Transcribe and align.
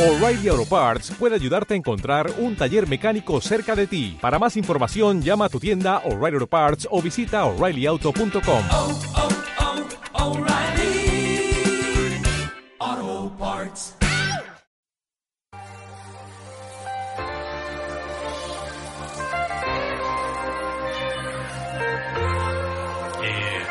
O'Reilly 0.00 0.48
Auto 0.48 0.64
Parts 0.64 1.10
puede 1.18 1.34
ayudarte 1.34 1.74
a 1.74 1.76
encontrar 1.76 2.32
un 2.38 2.56
taller 2.56 2.88
mecánico 2.88 3.38
cerca 3.42 3.76
de 3.76 3.86
ti. 3.86 4.16
Para 4.18 4.38
más 4.38 4.56
información, 4.56 5.20
llama 5.20 5.44
a 5.44 5.48
tu 5.50 5.60
tienda 5.60 5.98
O'Reilly 6.06 6.36
Auto 6.36 6.46
Parts 6.46 6.88
o 6.90 7.02
visita 7.02 7.44
oreillyauto.com. 7.44 8.64
oh, 8.72 8.98
oh, 12.80 13.36
Parts. 13.38 13.94
Eh, 23.22 23.62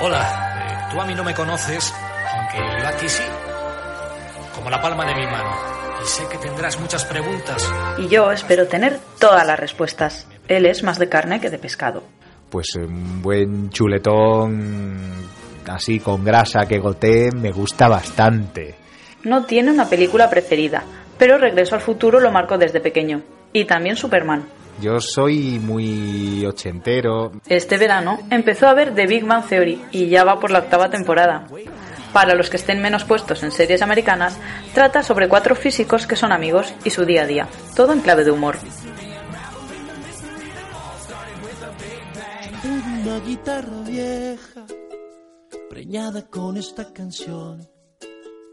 hola, 0.00 0.22
eh, 0.22 0.92
tú 0.92 1.00
a 1.00 1.06
mí 1.06 1.14
no 1.16 1.24
me 1.24 1.34
conoces, 1.34 1.92
aunque 2.36 2.58
yo 2.80 2.86
a 2.86 2.92
ti 2.92 3.08
sí. 3.08 3.49
Como 4.60 4.68
la 4.68 4.82
palma 4.82 5.06
de 5.06 5.14
mi 5.14 5.24
mano. 5.24 5.56
Y 6.02 6.06
sé 6.06 6.28
que 6.30 6.36
tendrás 6.36 6.78
muchas 6.78 7.06
preguntas. 7.06 7.66
Y 7.96 8.08
yo 8.08 8.30
espero 8.30 8.68
tener 8.68 8.98
todas 9.18 9.46
las 9.46 9.58
respuestas. 9.58 10.26
Él 10.48 10.66
es 10.66 10.82
más 10.82 10.98
de 10.98 11.08
carne 11.08 11.40
que 11.40 11.48
de 11.48 11.56
pescado. 11.58 12.02
Pues 12.50 12.74
un 12.74 13.22
buen 13.22 13.70
chuletón 13.70 15.00
así 15.66 15.98
con 15.98 16.22
grasa 16.22 16.66
que 16.68 16.78
gotee 16.78 17.30
me 17.32 17.52
gusta 17.52 17.88
bastante. 17.88 18.74
No 19.24 19.46
tiene 19.46 19.70
una 19.70 19.88
película 19.88 20.28
preferida, 20.28 20.82
pero 21.16 21.38
Regreso 21.38 21.74
al 21.74 21.80
futuro 21.80 22.20
lo 22.20 22.30
marcó 22.30 22.58
desde 22.58 22.80
pequeño. 22.80 23.22
Y 23.54 23.64
también 23.64 23.96
Superman. 23.96 24.44
Yo 24.78 25.00
soy 25.00 25.58
muy 25.58 26.44
ochentero. 26.44 27.32
Este 27.46 27.78
verano 27.78 28.18
empezó 28.28 28.68
a 28.68 28.74
ver 28.74 28.94
The 28.94 29.06
Big 29.06 29.24
Bang 29.24 29.46
Theory 29.46 29.80
y 29.90 30.08
ya 30.08 30.22
va 30.24 30.38
por 30.38 30.50
la 30.50 30.58
octava 30.58 30.90
temporada. 30.90 31.46
Para 32.12 32.34
los 32.34 32.50
que 32.50 32.56
estén 32.56 32.82
menos 32.82 33.04
puestos 33.04 33.42
en 33.42 33.52
series 33.52 33.82
americanas, 33.82 34.36
trata 34.74 35.02
sobre 35.02 35.28
cuatro 35.28 35.54
físicos 35.54 36.06
que 36.06 36.16
son 36.16 36.32
amigos 36.32 36.74
y 36.84 36.90
su 36.90 37.04
día 37.04 37.22
a 37.22 37.26
día, 37.26 37.48
todo 37.76 37.92
en 37.92 38.00
clave 38.00 38.24
de 38.24 38.32
humor. 38.32 38.58
Una 42.64 43.20
guitarra 43.20 43.82
vieja, 43.86 44.66
preñada 45.68 46.26
con 46.26 46.56
esta 46.56 46.92
canción. 46.92 47.68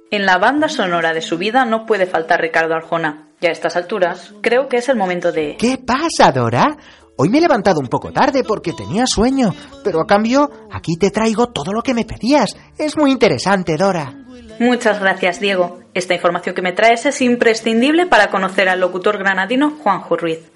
En 0.10 0.26
la 0.26 0.38
banda 0.38 0.70
sonora 0.70 1.14
de 1.14 1.22
su 1.22 1.38
vida 1.38 1.66
no 1.66 1.86
puede 1.86 2.06
faltar 2.06 2.40
Ricardo 2.40 2.76
Arjona. 2.76 3.28
Ya 3.42 3.50
a 3.50 3.52
estas 3.52 3.76
alturas, 3.76 4.34
creo 4.42 4.70
que 4.70 4.78
es 4.78 4.88
el 4.90 4.96
momento 4.96 5.32
de... 5.32 5.58
¿Qué 5.58 5.78
pasa, 5.78 6.32
Dora? 6.32 6.78
Hoy 7.20 7.30
me 7.30 7.40
he 7.40 7.42
levantado 7.42 7.80
un 7.80 7.88
poco 7.88 8.12
tarde 8.12 8.44
porque 8.44 8.74
tenía 8.74 9.06
sueño, 9.08 9.54
pero 9.84 10.00
a 10.00 10.06
cambio 10.06 10.52
aquí 10.72 10.98
te 10.98 11.10
traigo 11.10 11.48
todo 11.48 11.74
lo 11.74 11.82
que 11.82 11.96
me 11.96 12.06
pedías. 12.06 12.56
Es 12.78 12.96
muy 12.96 13.12
interesante, 13.12 13.76
Dora. 13.76 14.14
Muchas 14.60 15.00
gracias, 15.00 15.40
Diego. 15.40 15.80
Esta 15.96 16.14
información 16.14 16.54
que 16.54 16.62
me 16.62 16.74
traes 16.74 17.08
es 17.08 17.22
imprescindible 17.22 18.06
para 18.06 18.30
conocer 18.30 18.70
al 18.70 18.80
locutor 18.80 19.18
granadino 19.18 19.72
Juanjo 19.82 20.16
Ruiz. 20.16 20.52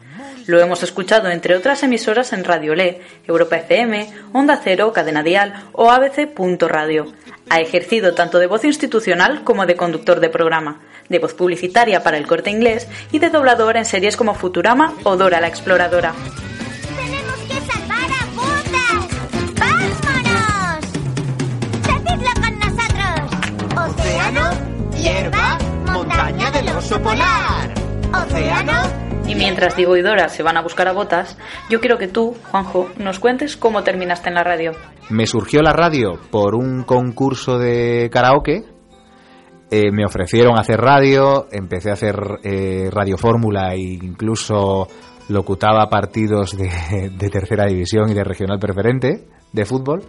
Lo 0.45 0.59
hemos 0.59 0.83
escuchado 0.83 1.29
entre 1.29 1.55
otras 1.55 1.81
emisoras 1.81 2.31
en 2.31 2.43
Radio 2.43 2.75
Le, 2.75 3.01
Europa 3.27 3.57
FM, 3.57 4.11
Onda 4.33 4.59
Cero, 4.63 4.91
Cadena 4.93 5.23
Dial 5.23 5.65
o 5.71 5.91
ABC.radio. 5.91 7.05
Ha 7.49 7.59
ejercido 7.59 8.13
tanto 8.13 8.37
de 8.37 8.47
voz 8.47 8.65
institucional 8.65 9.43
como 9.43 9.65
de 9.65 9.75
conductor 9.75 10.19
de 10.19 10.29
programa, 10.29 10.81
de 11.09 11.19
voz 11.19 11.33
publicitaria 11.33 12.03
para 12.03 12.17
el 12.17 12.27
corte 12.27 12.51
inglés 12.51 12.87
y 13.11 13.19
de 13.19 13.29
doblador 13.29 13.77
en 13.77 13.85
series 13.85 14.15
como 14.15 14.35
Futurama 14.35 14.93
o 15.03 15.17
Dora 15.17 15.41
la 15.41 15.47
Exploradora. 15.47 16.13
Oso 26.81 26.99
polar. 26.99 27.71
Océano, 28.11 28.73
Y 29.27 29.35
mientras 29.35 29.75
Diego 29.75 29.95
y 29.97 30.01
Dora 30.01 30.29
se 30.29 30.41
van 30.41 30.57
a 30.57 30.63
buscar 30.63 30.87
a 30.87 30.93
botas, 30.93 31.37
yo 31.69 31.79
quiero 31.79 31.97
que 31.99 32.07
tú, 32.07 32.35
Juanjo, 32.49 32.89
nos 32.97 33.19
cuentes 33.19 33.55
cómo 33.55 33.83
terminaste 33.83 34.29
en 34.29 34.35
la 34.35 34.43
radio. 34.43 34.71
Me 35.09 35.27
surgió 35.27 35.61
la 35.61 35.73
radio 35.73 36.19
por 36.31 36.55
un 36.55 36.83
concurso 36.83 37.59
de 37.59 38.09
karaoke. 38.11 38.63
Eh, 39.69 39.91
me 39.91 40.05
ofrecieron 40.05 40.59
hacer 40.59 40.81
radio, 40.81 41.47
empecé 41.51 41.91
a 41.91 41.93
hacer 41.93 42.15
eh, 42.43 42.89
radio 42.91 43.17
fórmula 43.17 43.75
e 43.75 43.81
incluso 43.81 44.87
locutaba 45.29 45.87
partidos 45.87 46.57
de, 46.57 47.11
de 47.15 47.29
tercera 47.29 47.67
división 47.67 48.09
y 48.09 48.15
de 48.15 48.23
regional 48.23 48.59
preferente 48.59 49.27
de 49.53 49.65
fútbol. 49.65 50.03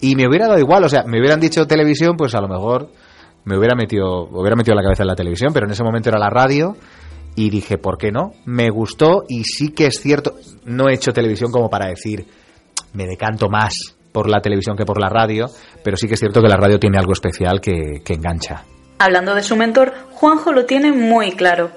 Y 0.00 0.14
me 0.14 0.28
hubiera 0.28 0.46
dado 0.46 0.60
igual, 0.60 0.84
o 0.84 0.88
sea, 0.88 1.04
me 1.04 1.18
hubieran 1.18 1.40
dicho 1.40 1.66
televisión, 1.66 2.16
pues 2.16 2.34
a 2.34 2.40
lo 2.40 2.48
mejor 2.48 2.90
me 3.44 3.58
hubiera 3.58 3.74
metido, 3.74 4.24
hubiera 4.30 4.56
metido 4.56 4.74
la 4.74 4.82
cabeza 4.82 5.02
en 5.02 5.08
la 5.08 5.16
televisión, 5.16 5.52
pero 5.52 5.66
en 5.66 5.72
ese 5.72 5.82
momento 5.82 6.08
era 6.08 6.18
la 6.18 6.30
radio 6.30 6.76
y 7.34 7.50
dije, 7.50 7.78
¿por 7.78 7.98
qué 7.98 8.10
no? 8.12 8.32
Me 8.44 8.70
gustó 8.70 9.24
y 9.28 9.44
sí 9.44 9.72
que 9.72 9.86
es 9.86 10.00
cierto, 10.00 10.34
no 10.64 10.88
he 10.88 10.94
hecho 10.94 11.12
televisión 11.12 11.50
como 11.50 11.68
para 11.68 11.86
decir, 11.86 12.26
me 12.92 13.06
decanto 13.06 13.48
más 13.48 13.96
por 14.12 14.28
la 14.28 14.40
televisión 14.40 14.76
que 14.76 14.84
por 14.84 15.00
la 15.00 15.08
radio, 15.08 15.46
pero 15.82 15.96
sí 15.96 16.06
que 16.06 16.14
es 16.14 16.20
cierto 16.20 16.42
que 16.42 16.48
la 16.48 16.56
radio 16.56 16.78
tiene 16.78 16.98
algo 16.98 17.12
especial 17.12 17.60
que, 17.60 18.02
que 18.04 18.14
engancha. 18.14 18.64
Hablando 18.98 19.34
de 19.34 19.42
su 19.42 19.56
mentor, 19.56 19.92
Juanjo 20.12 20.52
lo 20.52 20.66
tiene 20.66 20.92
muy 20.92 21.32
claro. 21.32 21.70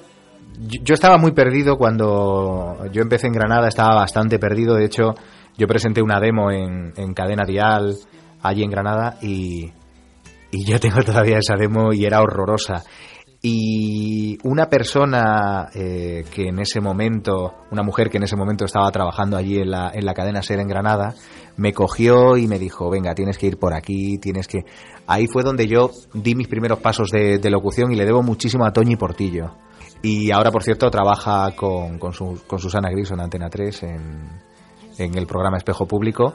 Yo, 0.59 0.81
yo 0.83 0.93
estaba 0.93 1.17
muy 1.17 1.31
perdido 1.31 1.77
cuando 1.77 2.77
yo 2.91 3.01
empecé 3.01 3.27
en 3.27 3.33
Granada, 3.33 3.67
estaba 3.67 3.95
bastante 3.95 4.37
perdido, 4.37 4.75
de 4.75 4.85
hecho 4.85 5.15
yo 5.57 5.67
presenté 5.67 6.01
una 6.01 6.19
demo 6.19 6.51
en, 6.51 6.93
en 6.97 7.13
Cadena 7.13 7.45
Dial, 7.45 7.95
allí 8.41 8.63
en 8.63 8.69
Granada, 8.69 9.17
y, 9.21 9.71
y 10.55 10.65
yo 10.65 10.79
tengo 10.79 11.01
todavía 11.05 11.37
esa 11.39 11.55
demo 11.55 11.93
y 11.93 12.05
era 12.05 12.21
horrorosa. 12.21 12.83
Y 13.41 14.39
una 14.43 14.69
persona 14.69 15.67
eh, 15.75 16.25
que 16.33 16.47
en 16.47 16.57
ese 16.59 16.81
momento, 16.81 17.53
una 17.69 17.83
mujer 17.83 18.09
que 18.09 18.17
en 18.17 18.23
ese 18.23 18.35
momento 18.35 18.65
estaba 18.65 18.89
trabajando 18.91 19.37
allí 19.37 19.59
en 19.59 19.69
la, 19.69 19.91
en 19.93 20.03
la 20.03 20.15
cadena 20.15 20.41
SER 20.41 20.59
en 20.61 20.67
Granada, 20.67 21.13
me 21.55 21.71
cogió 21.71 22.37
y 22.37 22.47
me 22.47 22.57
dijo, 22.57 22.89
venga, 22.89 23.13
tienes 23.13 23.37
que 23.37 23.45
ir 23.45 23.57
por 23.59 23.75
aquí, 23.75 24.17
tienes 24.17 24.47
que... 24.47 24.65
Ahí 25.05 25.27
fue 25.27 25.43
donde 25.43 25.67
yo 25.67 25.91
di 26.13 26.33
mis 26.33 26.47
primeros 26.47 26.79
pasos 26.79 27.09
de, 27.11 27.39
locución 27.51 27.91
y 27.91 27.95
le 27.95 28.05
debo 28.05 28.23
muchísimo 28.23 28.65
a 28.65 28.73
Toñi 28.73 28.95
Portillo. 28.95 29.51
Y 30.01 30.31
ahora, 30.31 30.49
por 30.49 30.63
cierto, 30.63 30.89
trabaja 30.89 31.51
con, 31.55 31.99
con, 31.99 32.13
su- 32.13 32.41
con 32.47 32.57
Susana 32.57 32.89
Antena 33.19 33.49
3 33.49 33.83
en, 33.83 34.29
en 34.97 35.17
el 35.17 35.27
programa 35.27 35.57
Espejo 35.57 35.85
Público. 35.85 36.33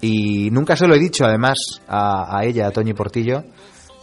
Y 0.00 0.50
nunca 0.50 0.76
se 0.76 0.86
lo 0.86 0.94
he 0.94 0.98
dicho, 0.98 1.24
además, 1.24 1.58
a, 1.86 2.38
a 2.38 2.44
ella, 2.44 2.66
a 2.66 2.70
Toñi 2.70 2.94
Portillo, 2.94 3.44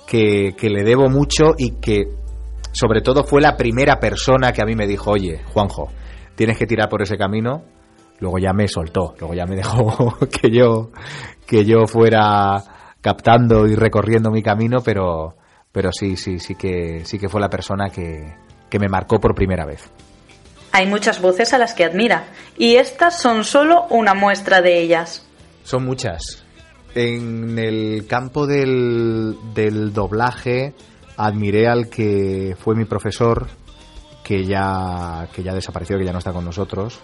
que, 0.07 0.53
que 0.57 0.69
le 0.69 0.83
debo 0.83 1.09
mucho 1.09 1.53
y 1.57 1.79
que, 1.79 2.05
sobre 2.71 3.01
todo, 3.01 3.23
fue 3.23 3.41
la 3.41 3.57
primera 3.57 3.99
persona 3.99 4.51
que 4.51 4.61
a 4.61 4.65
mí 4.65 4.75
me 4.75 4.87
dijo, 4.87 5.11
oye, 5.11 5.41
Juanjo, 5.53 5.89
tienes 6.35 6.57
que 6.57 6.65
tirar 6.65 6.87
por 6.87 7.01
ese 7.01 7.17
camino. 7.17 7.63
Luego 8.19 8.39
ya 8.39 8.53
me 8.53 8.67
soltó, 8.67 9.13
luego 9.19 9.35
ya 9.35 9.45
me 9.45 9.55
dejó 9.55 10.17
que 10.41 10.49
yo, 10.49 10.91
que 11.45 11.65
yo 11.65 11.85
fuera 11.85 12.63
captando 13.01 13.67
y 13.67 13.75
recorriendo 13.75 14.31
mi 14.31 14.41
camino, 14.41 14.77
pero, 14.83 15.35
pero 15.71 15.91
sí, 15.91 16.15
sí, 16.15 16.39
sí 16.39 16.55
que, 16.55 17.05
sí 17.05 17.19
que 17.19 17.29
fue 17.29 17.41
la 17.41 17.49
persona 17.49 17.89
que, 17.89 18.35
que 18.69 18.79
me 18.79 18.87
marcó 18.87 19.19
por 19.19 19.35
primera 19.35 19.65
vez. 19.65 19.91
Hay 20.71 20.87
muchas 20.87 21.21
voces 21.21 21.53
a 21.53 21.57
las 21.57 21.73
que 21.73 21.85
admira, 21.85 22.25
y 22.57 22.75
estas 22.75 23.19
son 23.19 23.43
solo 23.43 23.85
una 23.89 24.13
muestra 24.13 24.61
de 24.61 24.79
ellas. 24.79 25.26
Son 25.67 25.83
muchas. 25.83 26.45
En 26.95 27.59
el 27.59 28.07
campo 28.07 28.47
del, 28.47 29.35
del 29.53 29.91
doblaje 29.91 30.73
admiré 31.17 31.67
al 31.67 31.89
que 31.89 32.55
fue 32.57 32.73
mi 32.73 32.85
profesor, 32.85 33.47
que 34.23 34.45
ya, 34.45 35.27
que 35.33 35.43
ya 35.43 35.53
desapareció, 35.53 35.97
que 35.97 36.05
ya 36.05 36.13
no 36.13 36.19
está 36.19 36.31
con 36.31 36.45
nosotros. 36.45 37.01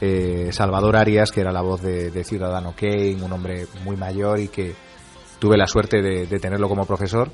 Eh, 0.00 0.48
Salvador 0.50 0.96
Arias, 0.96 1.30
que 1.30 1.42
era 1.42 1.52
la 1.52 1.60
voz 1.60 1.80
de, 1.80 2.24
Ciudadano 2.24 2.74
Kane, 2.76 3.22
un 3.22 3.30
hombre 3.30 3.68
muy 3.84 3.96
mayor 3.96 4.40
y 4.40 4.48
que 4.48 4.74
tuve 5.38 5.56
la 5.56 5.68
suerte 5.68 6.02
de, 6.02 6.26
de 6.26 6.40
tenerlo 6.40 6.68
como 6.68 6.86
profesor. 6.86 7.30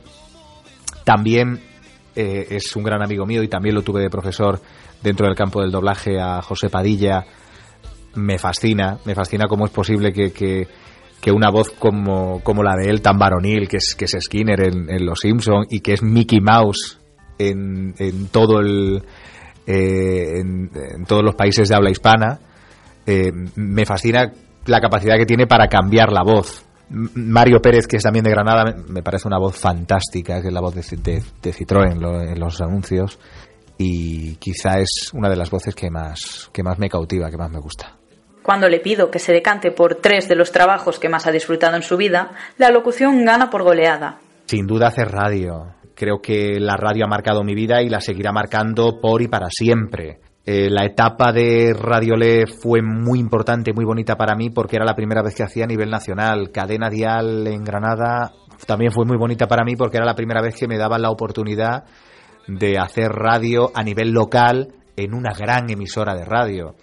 También 1.03 1.63
eh, 2.15 2.49
es 2.51 2.77
un 2.77 2.83
gran 2.83 3.03
amigo 3.03 3.25
mío 3.25 3.43
y 3.43 3.49
también 3.49 3.75
lo 3.75 3.81
tuve 3.81 4.03
de 4.03 4.11
profesor 4.11 4.61
dentro 5.03 5.25
del 5.25 5.35
campo 5.35 5.63
del 5.63 5.71
doblaje 5.71 6.21
a 6.21 6.43
José 6.43 6.69
Padilla. 6.69 7.25
Me 8.15 8.39
fascina, 8.39 8.99
me 9.05 9.15
fascina 9.15 9.47
cómo 9.49 9.65
es 9.67 9.71
posible 9.73 10.13
que, 10.13 10.33
que, 10.33 10.67
que 11.21 11.31
una 11.33 11.51
voz 11.51 11.71
como, 11.71 12.41
como 12.43 12.63
la 12.63 12.75
de 12.77 12.91
él, 12.91 13.01
tan 13.01 13.19
varonil, 13.19 13.69
que 13.69 13.79
es, 13.79 13.95
que 13.95 14.05
es 14.05 14.17
Skinner 14.21 14.61
en, 14.61 15.07
Los 15.07 15.21
Simpson 15.21 15.67
y 15.71 15.81
que 15.81 15.95
es 15.95 16.03
Mickey 16.03 16.41
Mouse 16.41 16.99
en, 17.39 17.95
en 17.99 18.27
todo 18.29 18.61
el, 18.61 19.03
eh, 19.67 20.41
en, 20.41 20.71
todos 21.07 21.23
los 21.25 21.35
países 21.35 21.69
de 21.69 21.75
habla 21.75 21.91
hispana, 21.91 22.39
eh, 23.07 23.33
me 23.57 23.85
fascina 23.87 24.31
la 24.67 24.81
capacidad 24.81 25.17
que 25.17 25.27
tiene 25.27 25.47
para 25.47 25.69
cambiar 25.69 26.13
la 26.13 26.23
voz. 26.23 26.65
Mario 26.91 27.61
Pérez, 27.63 27.87
que 27.87 27.97
es 27.97 28.03
también 28.03 28.25
de 28.25 28.31
Granada, 28.31 28.77
me- 28.89 29.03
parece 29.03 29.27
una 29.27 29.39
voz 29.39 29.57
fantástica, 29.57 30.43
que 30.43 30.49
es 30.49 30.53
la 30.55 30.61
voz 30.61 30.75
de, 30.75 30.83
de, 30.99 31.23
de 31.43 31.53
Citroën 31.55 32.31
en 32.31 32.39
los 32.39 32.61
anuncios. 32.61 33.19
Y 33.79 34.37
quizá 34.37 34.79
es 34.79 35.11
una 35.15 35.31
de 35.31 35.37
las 35.37 35.51
voces 35.51 35.75
que 35.75 35.91
más, 35.91 36.51
que 36.53 36.63
más 36.63 36.79
me 36.79 36.89
cautiva, 36.91 37.31
que 37.31 37.39
más 37.39 37.51
me 37.51 37.59
gusta. 37.59 37.97
Cuando 38.43 38.69
le 38.69 38.81
pido 38.81 39.11
que 39.11 39.19
se 39.19 39.33
decante 39.33 39.71
por 39.71 39.97
tres 39.97 40.29
de 40.29 40.35
los 40.35 40.53
trabajos 40.53 40.99
que 40.99 41.09
más 41.09 41.27
ha 41.27 41.33
disfrutado 41.33 41.77
en 41.77 41.83
su 41.83 41.97
vida, 41.97 42.33
la 42.59 42.71
locución 42.71 43.25
gana 43.25 43.51
por 43.51 43.63
goleada. 43.63 44.19
Sin 44.47 44.67
duda 44.67 44.89
hacer 44.89 45.09
radio, 45.09 45.75
creo 45.95 46.21
que 46.21 46.59
la 46.59 46.77
radio 46.77 47.05
ha 47.05 47.09
marcado 47.09 47.45
mi 47.45 47.55
vida 47.55 47.83
y 47.83 47.89
la 47.89 48.01
seguirá 48.01 48.33
marcando 48.33 49.01
por 49.01 49.23
y 49.23 49.29
para 49.29 49.49
siempre. 49.51 50.19
Eh, 50.45 50.69
la 50.69 50.85
etapa 50.85 51.33
de 51.33 51.73
Radiolé 51.73 52.47
fue 52.49 52.83
muy 52.83 53.21
importante, 53.21 53.73
muy 53.73 53.85
bonita 53.85 54.17
para 54.17 54.35
mí 54.35 54.51
porque 54.51 54.75
era 54.75 54.85
la 54.85 54.97
primera 54.97 55.23
vez 55.23 55.37
que 55.37 55.45
hacía 55.45 55.65
a 55.65 55.69
nivel 55.69 55.89
nacional. 55.89 56.51
Cadena 56.51 56.91
Dial 56.91 57.47
en 57.47 57.63
Granada 57.63 58.33
también 58.67 58.91
fue 58.91 59.05
muy 59.05 59.17
bonita 59.17 59.47
para 59.47 59.65
mí 59.65 59.77
porque 59.77 59.99
era 59.99 60.07
la 60.07 60.17
primera 60.17 60.43
vez 60.43 60.57
que 60.57 60.67
me 60.67 60.79
daban 60.79 61.03
la 61.03 61.11
oportunidad 61.11 61.85
de 62.49 62.77
hacer 62.79 63.11
radio 63.11 63.71
a 63.73 63.85
nivel 63.85 64.11
local 64.11 64.75
en 64.97 65.15
una 65.15 65.33
gran 65.33 65.71
emisora 65.71 66.15
de 66.15 66.25
radio. 66.25 66.75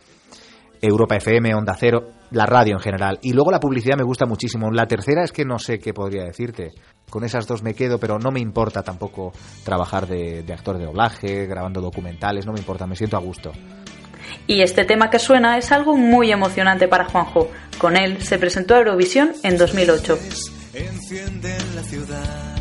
Europa 0.82 1.16
FM, 1.18 1.54
Onda 1.56 1.76
Cero, 1.78 2.12
la 2.32 2.46
radio 2.46 2.74
en 2.74 2.80
general. 2.80 3.20
Y 3.22 3.34
luego 3.34 3.52
la 3.52 3.60
publicidad 3.60 3.98
me 3.98 4.04
gusta 4.04 4.26
muchísimo. 4.26 4.72
La 4.72 4.88
tercera 4.88 5.24
es 5.24 5.32
que 5.32 5.46
no 5.46 5.60
sé 5.60 5.80
qué 5.80 5.94
podría 5.94 6.24
decirte. 6.24 6.72
Con 7.10 7.24
esas 7.24 7.48
dos 7.48 7.64
me 7.64 7.74
quedo, 7.74 7.98
pero 8.00 8.20
no 8.20 8.32
me 8.32 8.40
importa 8.40 8.84
tampoco 8.84 9.32
trabajar 9.64 10.08
de, 10.08 10.44
de 10.44 10.54
actor 10.54 10.78
de 10.78 10.86
doblaje, 10.86 11.46
grabando 11.48 11.82
documentales, 11.82 12.46
no 12.46 12.54
me 12.54 12.60
importa, 12.60 12.86
me 12.86 12.96
siento 12.96 13.18
a 13.18 13.22
gusto. 13.22 13.52
Y 14.48 14.62
este 14.62 14.86
tema 14.86 15.10
que 15.10 15.20
suena 15.20 15.58
es 15.58 15.72
algo 15.72 15.98
muy 15.98 16.32
emocionante 16.32 16.88
para 16.88 17.06
Juanjo. 17.06 17.50
Con 17.80 17.98
él 17.98 18.22
se 18.22 18.38
presentó 18.38 18.76
a 18.76 18.80
Eurovisión 18.80 19.32
en 19.44 19.58
2008. 19.58 20.18
Encienden 20.74 21.76
la 21.76 21.84
ciudad 21.84 22.56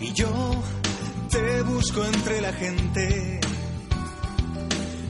y 0.00 0.12
yo 0.12 0.28
te 1.30 1.62
busco 1.62 2.04
entre 2.04 2.40
la 2.40 2.52
gente. 2.52 3.40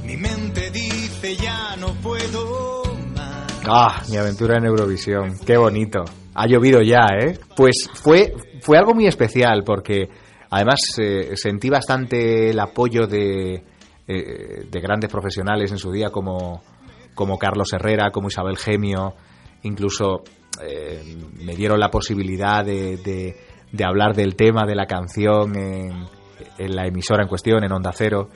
Mi 0.06 0.16
mente 0.16 0.70
dice 0.70 1.34
ya 1.36 1.74
no 1.76 1.88
puedo 1.94 2.84
más. 3.14 3.60
Ah, 3.66 4.02
mi 4.08 4.16
aventura 4.16 4.56
en 4.56 4.66
Eurovisión, 4.66 5.36
qué 5.44 5.56
bonito. 5.56 6.04
Ha 6.34 6.46
llovido 6.46 6.80
ya, 6.80 7.06
¿eh? 7.18 7.38
Pues 7.56 7.88
fue, 7.92 8.32
fue 8.60 8.78
algo 8.78 8.94
muy 8.94 9.08
especial 9.08 9.64
porque 9.64 10.08
además 10.50 10.78
eh, 10.98 11.36
sentí 11.36 11.70
bastante 11.70 12.50
el 12.50 12.60
apoyo 12.60 13.08
de, 13.08 13.64
eh, 14.06 14.64
de 14.70 14.80
grandes 14.80 15.10
profesionales 15.10 15.72
en 15.72 15.78
su 15.78 15.90
día 15.90 16.10
como, 16.10 16.62
como 17.14 17.36
Carlos 17.36 17.72
Herrera, 17.72 18.12
como 18.12 18.28
Isabel 18.28 18.58
Gemio, 18.58 19.14
incluso 19.64 20.22
eh, 20.62 21.02
me 21.44 21.56
dieron 21.56 21.80
la 21.80 21.90
posibilidad 21.90 22.64
de, 22.64 22.96
de, 22.98 23.36
de 23.72 23.84
hablar 23.84 24.14
del 24.14 24.36
tema 24.36 24.66
de 24.66 24.76
la 24.76 24.86
canción 24.86 25.56
en, 25.56 26.06
en 26.58 26.76
la 26.76 26.86
emisora 26.86 27.24
en 27.24 27.28
cuestión, 27.28 27.64
en 27.64 27.72
Onda 27.72 27.90
Cero. 27.92 28.28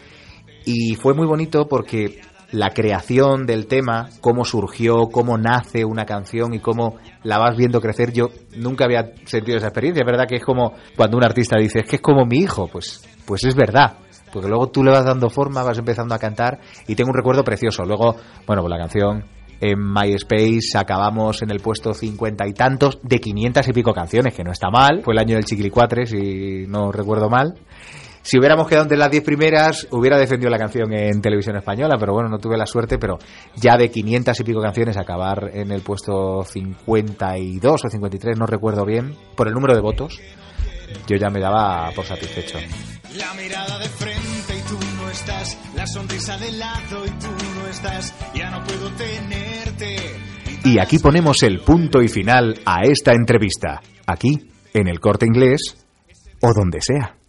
Y 0.65 0.95
fue 0.97 1.15
muy 1.15 1.27
bonito 1.27 1.67
porque 1.69 2.21
la 2.53 2.71
creación 2.71 3.47
del 3.47 3.67
tema, 3.67 4.09
cómo 4.21 4.45
surgió, 4.45 5.09
cómo 5.13 5.39
nace 5.39 5.85
una 5.85 6.05
canción 6.05 6.53
y 6.55 6.59
cómo 6.59 6.97
la 7.23 7.39
vas 7.39 7.57
viendo 7.57 7.81
crecer. 7.81 8.13
Yo 8.13 8.29
nunca 8.57 8.85
había 8.85 9.13
sentido 9.25 9.59
esa 9.59 9.69
experiencia. 9.69 10.03
Es 10.03 10.07
verdad 10.07 10.27
que 10.29 10.37
es 10.37 10.45
como 10.45 10.75
cuando 10.97 11.17
un 11.17 11.25
artista 11.25 11.57
dice, 11.59 11.81
es 11.81 11.87
que 11.87 11.97
es 11.97 12.03
como 12.03 12.25
mi 12.27 12.39
hijo. 12.39 12.69
Pues, 12.69 13.09
pues 13.25 13.45
es 13.45 13.55
verdad. 13.55 13.99
Porque 14.33 14.49
luego 14.49 14.69
tú 14.69 14.85
le 14.85 14.91
vas 14.91 15.05
dando 15.05 15.29
forma, 15.29 15.63
vas 15.63 15.79
empezando 15.79 16.15
a 16.15 16.19
cantar 16.19 16.61
y 16.87 16.95
tengo 16.95 17.11
un 17.11 17.17
recuerdo 17.17 17.43
precioso. 17.43 17.85
Luego, 17.85 18.17
bueno, 18.47 18.63
pues 18.63 18.71
la 18.71 18.79
canción 18.79 19.25
en 19.61 19.79
MySpace 19.79 20.79
acabamos 20.79 21.43
en 21.43 21.51
el 21.51 21.61
puesto 21.61 21.93
cincuenta 21.93 22.47
y 22.47 22.53
tantos 22.53 22.99
de 23.03 23.19
500 23.19 23.69
y 23.69 23.73
pico 23.73 23.93
canciones, 23.93 24.35
que 24.35 24.45
no 24.45 24.53
está 24.53 24.71
mal. 24.71 25.03
Fue 25.03 25.15
el 25.15 25.21
año 25.21 25.35
del 25.35 25.45
Chiquilicuatre, 25.45 26.07
si 26.07 26.67
no 26.67 26.91
recuerdo 26.93 27.29
mal. 27.29 27.55
Si 28.23 28.39
hubiéramos 28.39 28.69
quedado 28.69 28.85
entre 28.85 28.99
las 28.99 29.11
10 29.11 29.25
primeras, 29.25 29.89
hubiera 29.91 30.19
defendido 30.19 30.51
la 30.51 30.59
canción 30.59 30.93
en 30.93 31.23
televisión 31.23 31.57
española, 31.57 31.97
pero 31.99 32.13
bueno, 32.13 32.29
no 32.29 32.39
tuve 32.39 32.57
la 32.59 32.67
suerte, 32.67 32.99
pero 32.99 33.19
ya 33.57 33.77
de 33.77 33.91
500 33.91 34.39
y 34.39 34.45
pico 34.45 34.61
canciones 34.61 34.99
acabar 34.99 35.51
en 35.55 35.73
el 35.73 35.81
puesto 35.81 36.45
52 36.45 37.85
o 37.85 37.89
53, 37.89 38.39
no 38.39 38.47
recuerdo 38.47 38.85
bien, 38.85 39.17
por 39.35 39.49
el 39.49 39.55
número 39.55 39.75
de 39.75 39.81
votos, 39.81 40.21
yo 41.07 41.17
ya 41.17 41.31
me 41.31 41.41
daba 41.41 41.91
por 41.95 42.05
satisfecho. 42.05 42.59
La 43.17 43.33
mirada 43.35 43.79
de 43.79 43.89
frente 43.89 44.57
y 44.57 44.69
tú 44.69 44.79
no 44.97 45.11
estás, 45.11 45.59
la 45.75 45.87
sonrisa 45.87 46.37
de 46.39 46.53
lado 46.53 47.07
y 47.07 47.11
tú 47.11 47.29
no 47.59 47.69
estás, 47.69 48.15
ya 48.35 48.51
no 48.51 48.63
puedo 48.65 48.91
tenerte. 48.93 49.97
Y 50.65 50.79
aquí 50.79 50.99
ponemos 50.99 51.43
el 51.43 51.61
punto 51.61 52.03
y 52.03 52.09
final 52.09 52.61
a 52.67 52.83
esta 52.83 53.13
entrevista, 53.13 53.81
aquí, 54.07 54.51
en 54.75 54.89
el 54.89 55.01
corte 55.01 55.25
inglés 55.27 55.87
o 56.43 56.53
donde 56.55 56.81
sea. 56.83 57.20